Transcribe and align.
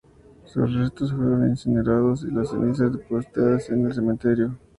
Sus 0.45 0.73
restos 0.73 1.11
fueron 1.13 1.49
incinerados, 1.51 2.23
y 2.23 2.31
las 2.33 2.49
cenizas 2.49 2.91
depositadas 2.91 3.69
en 3.69 3.85
el 3.85 3.93
Cementerio 3.93 4.45
Hollywood 4.47 4.53
Forever. 4.53 4.69